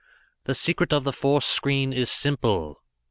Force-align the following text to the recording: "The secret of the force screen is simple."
"The 0.45 0.55
secret 0.55 0.93
of 0.93 1.03
the 1.03 1.13
force 1.13 1.45
screen 1.45 1.93
is 1.93 2.09
simple." 2.09 2.81